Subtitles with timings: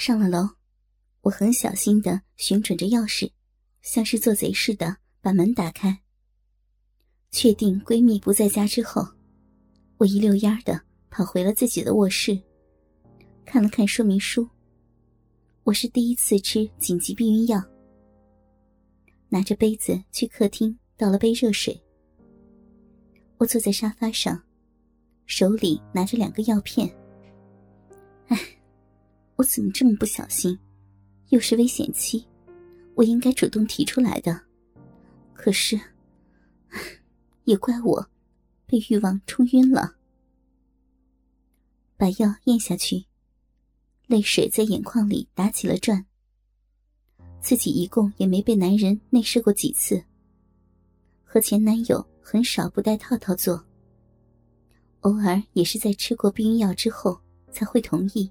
[0.00, 0.48] 上了楼，
[1.20, 3.30] 我很小心的旋转着钥匙，
[3.82, 6.00] 像是做贼似的把门打开。
[7.30, 9.06] 确定闺蜜不在家之后，
[9.98, 12.40] 我一溜烟的跑回了自己的卧室，
[13.44, 14.48] 看了看说明书。
[15.64, 17.62] 我是第一次吃紧急避孕药，
[19.28, 21.78] 拿着杯子去客厅倒了杯热水。
[23.36, 24.42] 我坐在沙发上，
[25.26, 26.90] 手里拿着两个药片。
[28.28, 28.38] 唉，
[29.40, 30.58] 我怎么这么不小心？
[31.30, 32.26] 又是危险期，
[32.94, 34.38] 我应该主动提出来的。
[35.32, 35.80] 可是，
[37.44, 38.06] 也怪我，
[38.66, 39.96] 被欲望冲晕了。
[41.96, 43.06] 把药咽下去，
[44.08, 46.04] 泪水在眼眶里打起了转。
[47.40, 50.04] 自己一共也没被男人内射过几次，
[51.24, 53.64] 和前男友很少不戴套套做。
[55.00, 57.18] 偶尔也是在吃过避孕药之后
[57.50, 58.30] 才会同意。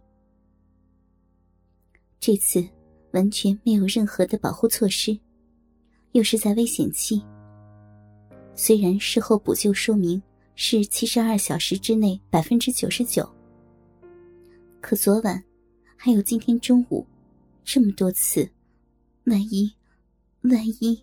[2.20, 2.68] 这次
[3.14, 5.18] 完全没有任何的保护措施，
[6.12, 7.24] 又是在危险期。
[8.56, 10.22] 虽然事后补救说明
[10.54, 13.28] 是七十二小时之内百分之九十九，
[14.82, 15.42] 可昨晚
[15.96, 17.08] 还有今天中午
[17.64, 18.50] 这么多次，
[19.26, 19.74] 万一
[20.42, 21.02] 万一……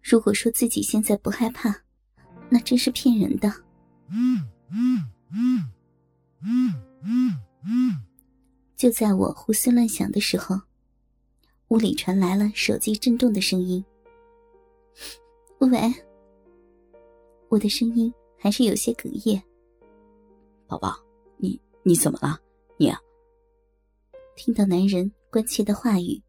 [0.00, 1.74] 如果说自己现在不害怕，
[2.48, 3.52] 那真是骗人的。
[8.78, 10.54] 就在我胡思乱想的时候，
[11.68, 13.84] 屋里传来了手机震动的声音。
[15.58, 15.68] 喂。
[17.48, 19.42] 我的声音还是有些哽咽。
[20.68, 20.94] 宝宝，
[21.38, 22.38] 你你怎么了？
[22.76, 22.92] 你
[24.36, 26.22] 听到男人关切的话语，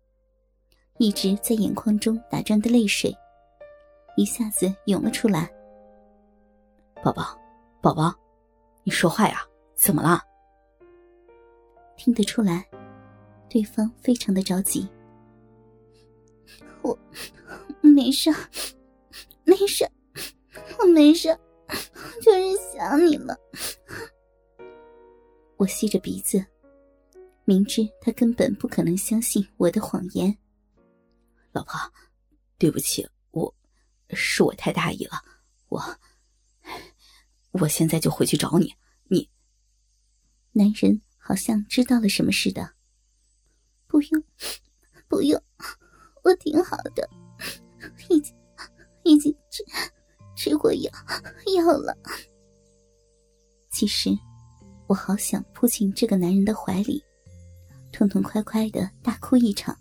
[0.97, 3.15] 一直在眼眶中打转的泪水，
[4.17, 5.47] 一下子涌了出来。
[7.03, 7.37] 宝宝，
[7.79, 8.11] 宝宝，
[8.83, 9.45] 你说话呀？
[9.75, 10.23] 怎么了？
[11.99, 12.65] 听得出来，
[13.49, 14.87] 对方非常的着急。
[16.81, 16.97] 我
[17.81, 18.31] 没事，
[19.43, 19.85] 没事。
[20.79, 21.37] 我没事，
[22.23, 23.37] 就是想你了。
[25.57, 26.43] 我吸着鼻子，
[27.43, 30.37] 明知他根本不可能相信我的谎言。
[31.51, 31.73] 老婆，
[32.57, 33.53] 对不起，我
[34.11, 35.21] 是我太大意了。
[35.67, 35.83] 我，
[37.51, 38.73] 我现在就回去找你。
[39.09, 39.29] 你，
[40.53, 42.67] 男人好像知道了什么似的。
[43.85, 44.23] 不用，
[45.07, 45.39] 不用，
[46.23, 47.07] 我挺好的，
[48.09, 48.35] 已经，
[49.03, 49.63] 已经吃。
[50.35, 50.91] 吃过药
[51.55, 51.95] 药了。
[53.69, 54.09] 其实，
[54.87, 57.03] 我好想扑进这个男人的怀里，
[57.91, 59.77] 痛痛快快的大哭一场。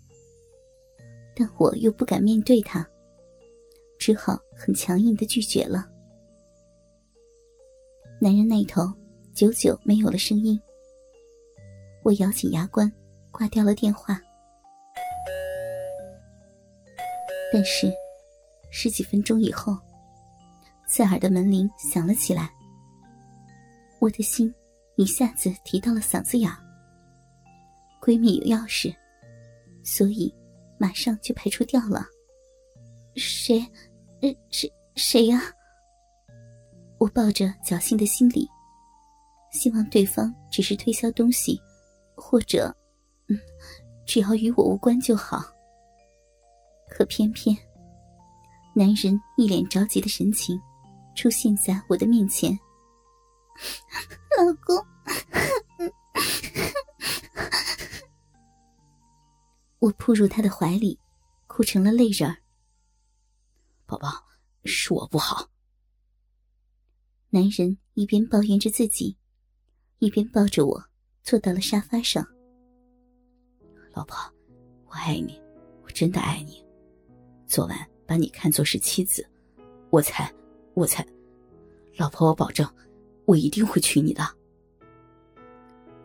[1.35, 2.87] 但我又不敢面对他，
[3.97, 5.89] 只好很强硬的拒绝了。
[8.21, 8.83] 男人那头
[9.33, 10.61] 久久没有了声音，
[12.03, 12.91] 我咬紧牙关
[13.31, 14.19] 挂掉了电话。
[17.51, 17.91] 但是，
[18.71, 19.77] 十几分钟以后。
[20.87, 22.49] 刺耳的门铃响了起来，
[23.99, 24.51] 我的心
[24.95, 26.51] 一下子提到了嗓子眼。
[28.01, 28.91] 闺蜜有钥匙，
[29.83, 30.33] 所以
[30.79, 32.03] 马上就排除掉了。
[33.15, 33.63] 谁？
[34.21, 34.67] 呃，谁？
[34.95, 35.39] 谁呀？
[36.97, 38.49] 我抱着侥幸的心理，
[39.51, 41.61] 希望对方只是推销东西，
[42.19, 42.75] 或者，
[43.27, 43.39] 嗯，
[44.05, 45.43] 只要与我无关就好。
[46.89, 47.55] 可偏偏，
[48.73, 50.59] 男人一脸着急的神情。
[51.15, 52.57] 出现在我的面前，
[54.37, 54.85] 老公，
[59.79, 60.97] 我扑入他的怀里，
[61.45, 62.37] 哭成了泪人儿。
[63.85, 64.07] 宝宝，
[64.63, 65.49] 是我不好。
[67.31, 69.17] 男人一边抱怨着自己，
[69.97, 70.88] 一边抱着我
[71.23, 72.25] 坐到了沙发上。
[73.93, 74.17] 老婆，
[74.87, 75.39] 我爱你，
[75.83, 76.63] 我真的爱你。
[77.47, 79.25] 昨晚把你看作是妻子，
[79.89, 80.31] 我才。
[80.75, 81.05] 我才，
[81.97, 82.65] 老婆，我保证，
[83.25, 84.23] 我一定会娶你的。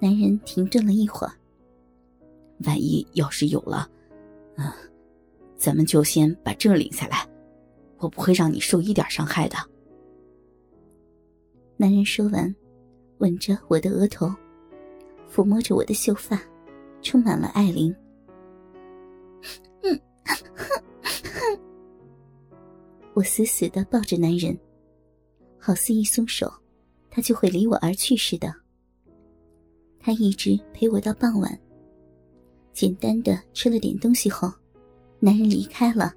[0.00, 1.32] 男人停顿了一会儿。
[2.64, 3.88] 万一要是有了，
[4.56, 4.72] 嗯，
[5.56, 7.28] 咱们就先把证领下来，
[7.98, 9.56] 我不会让你受一点伤害的。
[11.76, 12.52] 男人说完，
[13.18, 14.34] 吻着我的额头，
[15.34, 16.40] 抚摸着我的秀发，
[17.02, 17.92] 充满了爱怜。
[19.82, 21.60] 嗯哼哼。
[23.14, 24.56] 我死死的抱着男人，
[25.58, 26.52] 好似一松手，
[27.10, 28.54] 他就会离我而去似的。
[29.98, 31.60] 他一直陪我到傍晚，
[32.72, 34.52] 简单的吃了点东西后，
[35.18, 36.14] 男人离开了。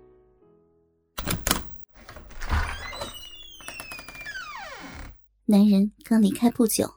[5.46, 6.88] 男人刚离开不久，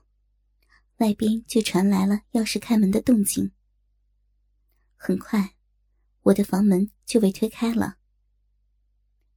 [1.01, 3.53] 外边就传来了钥匙开门的动静。
[4.97, 5.57] 很快，
[6.21, 7.97] 我的房门就被推开了。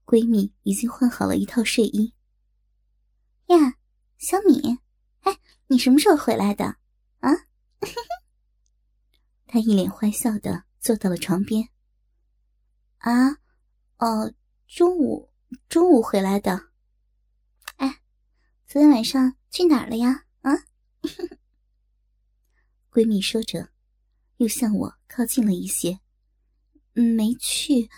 [0.06, 2.14] 闺蜜已经换好了一套睡衣。
[3.46, 3.78] 呀，
[4.18, 4.78] 小米，
[5.22, 6.66] 哎，你什么时候回来的？
[7.20, 7.32] 啊？
[9.48, 11.70] 她一脸坏笑的坐到了床边。
[12.98, 13.38] 啊，
[14.00, 14.34] 哦，
[14.68, 15.32] 中午
[15.70, 16.72] 中午回来的。
[17.78, 18.02] 哎，
[18.68, 20.26] 昨天晚上去哪儿了呀？
[20.42, 20.52] 啊？
[22.94, 23.70] 闺蜜说着，
[24.38, 26.00] 又向我靠近了一些。
[26.94, 27.90] 没去。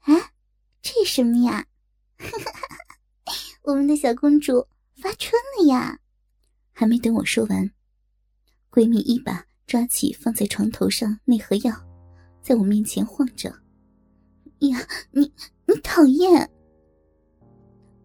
[0.00, 0.32] 哎。
[0.80, 1.66] 这什么呀？
[3.62, 5.98] 我们的小公主发春了呀！
[6.72, 7.70] 还没等我说完，
[8.70, 11.74] 闺蜜一把抓起放在床头上那盒药，
[12.40, 13.50] 在我面前晃着。
[14.60, 14.78] 呀，
[15.10, 15.30] 你
[15.66, 16.48] 你讨厌！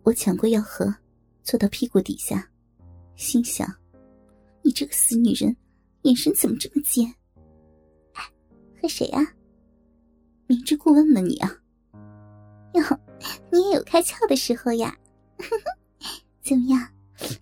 [0.02, 0.94] 我抢过药盒，
[1.44, 2.52] 坐到屁股底下，
[3.16, 3.72] 心想：
[4.64, 5.56] 你这个死女人，
[6.04, 7.14] 眼神怎么这么尖？
[8.82, 9.36] 和谁呀？
[10.46, 11.50] 明知故问吗你啊？
[12.74, 13.00] 哟，
[13.52, 14.98] 你也有开窍的时候呀！
[16.44, 16.94] 怎么样，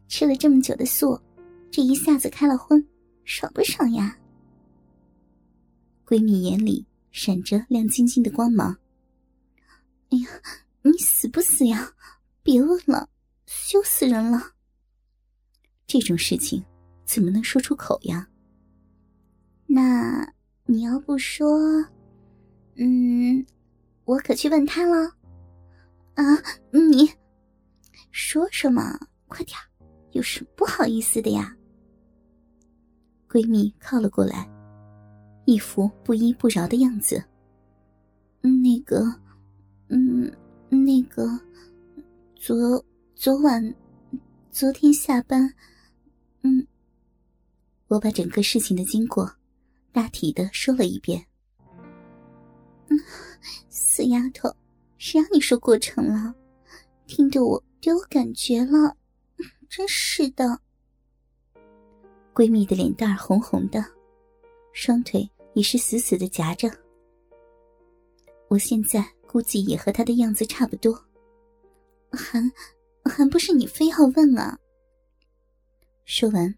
[0.07, 1.19] 吃了这么久的素，
[1.71, 2.87] 这一下子开了荤，
[3.23, 4.15] 爽不爽呀？
[6.05, 8.77] 闺蜜眼里闪着亮晶晶的光芒。
[10.11, 10.29] 哎呀，
[10.83, 11.93] 你死不死呀？
[12.43, 13.09] 别问了，
[13.47, 14.53] 羞死人了！
[15.87, 16.63] 这种事情
[17.03, 18.27] 怎么能说出口呀？
[19.73, 20.33] 那
[20.65, 21.47] 你要不说，
[22.75, 23.45] 嗯，
[24.03, 25.09] 我可去问他了。
[26.15, 26.23] 啊，
[26.71, 27.09] 你
[28.11, 29.57] 说说嘛，快点
[30.11, 31.55] 有什么不好意思的呀？
[33.29, 34.45] 闺蜜靠了过来，
[35.45, 37.23] 一副不依不饶的样子。
[38.41, 39.05] 那个，
[39.87, 40.29] 嗯，
[40.67, 41.39] 那个，
[42.35, 42.83] 昨
[43.15, 43.73] 昨晚，
[44.51, 45.53] 昨天下班，
[46.41, 46.67] 嗯，
[47.87, 49.33] 我把整个事情的经过
[49.91, 51.25] 大体的说了一遍。
[52.87, 52.99] 嗯，
[53.69, 54.53] 死丫头。
[54.97, 56.35] 谁让你说过程了？
[57.07, 58.95] 听得我都有感觉了，
[59.67, 60.61] 真是的。
[62.35, 63.83] 闺蜜的脸蛋红红的，
[64.73, 66.69] 双腿也是死死的夹着。
[68.47, 70.93] 我现在估计也和她的样子差不多，
[72.11, 72.39] 还
[73.03, 74.55] 还不是你非要问啊？
[76.05, 76.53] 说完，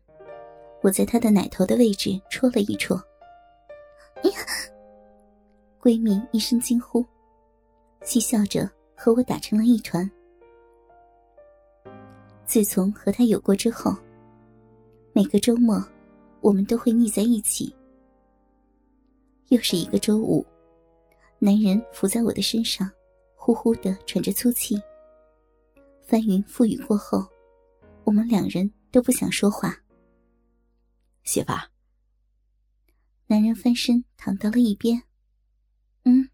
[0.81, 3.01] 我在她的奶头的位置戳了一戳。
[4.31, 4.39] 呀！
[5.81, 7.05] 闺蜜一声惊呼。
[8.03, 10.09] 嬉笑着和我打成了一团。
[12.45, 13.95] 自从和他有过之后，
[15.13, 15.81] 每个周末
[16.41, 17.73] 我们都会腻在一起。
[19.49, 20.45] 又是一个周五，
[21.39, 22.89] 男人伏在我的身上，
[23.35, 24.75] 呼呼的喘着粗气。
[26.05, 27.25] 翻云覆雨过后，
[28.03, 29.77] 我们两人都不想说话。
[31.23, 31.53] 媳妇，
[33.33, 35.01] 男人翻身躺到了一边。
[36.03, 36.29] 嗯。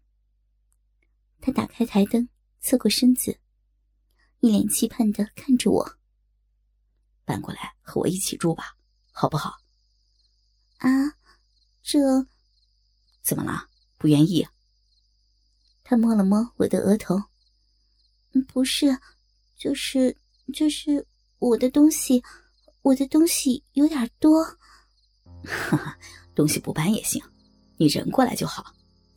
[1.40, 2.28] 他打开台灯，
[2.60, 3.40] 侧过身子，
[4.40, 5.96] 一脸期盼的看着我。
[7.24, 8.76] 搬过来和我一起住吧，
[9.12, 9.56] 好不好？
[10.76, 10.90] 啊，
[11.82, 11.98] 这
[13.22, 13.70] 怎么了？
[13.96, 14.46] 不愿意？
[15.82, 17.18] 他摸了摸我的额头。
[18.46, 19.00] 不是，
[19.56, 20.14] 就是
[20.52, 21.06] 就是
[21.38, 22.22] 我的东西，
[22.82, 24.44] 我的东西有点多。
[25.42, 25.98] 哈哈，
[26.40, 27.22] 东西不搬也行，
[27.76, 28.64] 你人过来就好，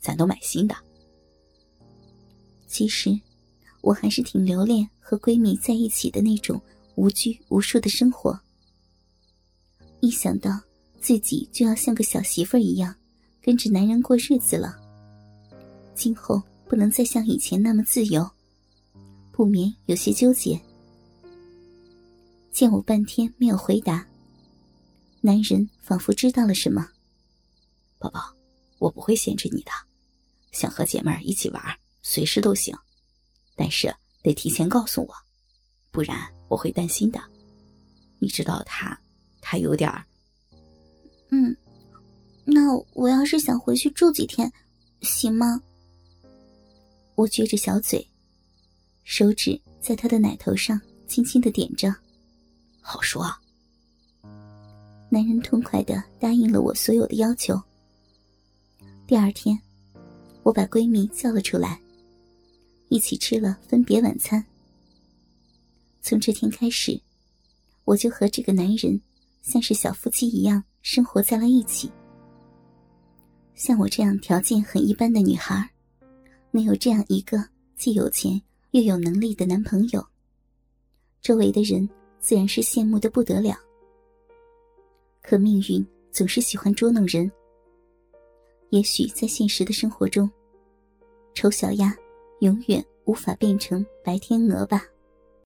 [0.01, 0.75] 咱都买新的。
[2.67, 3.17] 其实，
[3.79, 6.61] 我还是挺留恋和闺蜜在一起的那种
[6.95, 8.37] 无拘无束的生活。
[10.01, 10.59] 一想到
[10.99, 12.93] 自己就要像个小媳妇儿一样
[13.41, 14.77] 跟着男人过日子了，
[15.95, 18.29] 今后不能再像以前那么自由，
[19.31, 20.59] 不免有些纠结。
[22.51, 24.05] 见我半天没有回答，
[25.21, 26.85] 男人仿佛知道了什么
[28.03, 28.35] ：“宝宝，
[28.79, 29.71] 我不会限制你的，
[30.51, 31.63] 想和姐妹儿一起玩。”
[32.05, 32.77] 随时都行，
[33.55, 35.15] 但是得提前告诉我，
[35.89, 36.17] 不然
[36.49, 37.23] 我会担心的。
[38.19, 38.99] 你知道他，
[39.39, 40.05] 他有点儿……
[41.29, 41.55] 嗯，
[42.43, 44.51] 那我要是想回去住几天，
[44.99, 45.61] 行吗？
[47.15, 48.05] 我撅着小嘴，
[49.05, 51.95] 手指在他的奶头上轻轻的点着。
[52.81, 53.33] 好说。
[55.09, 57.57] 男人痛快的答应了我所有的要求。
[59.13, 59.55] 第二天，
[60.41, 61.79] 我把闺蜜叫了出来。
[62.89, 64.43] 一起吃了分别晚餐。
[66.01, 66.99] 从这天开始，
[67.85, 68.99] 我就和这个男人
[69.43, 71.91] 像是小夫妻一样生活在了一起。
[73.53, 75.69] 像我这样条件很一般的女孩，
[76.49, 77.37] 能有这样一个
[77.75, 78.41] 既有钱
[78.71, 80.03] 又有能力的男朋友，
[81.21, 81.87] 周围的人
[82.19, 83.55] 自然是羡慕的不得了。
[85.21, 87.31] 可命运总是喜欢捉弄人，
[88.73, 90.27] 也许在现实的生活中，
[91.35, 91.95] 丑小鸭
[92.39, 94.83] 永远无法变成白天鹅吧。